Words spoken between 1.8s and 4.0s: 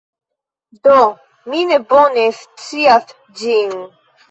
bone scias ĝin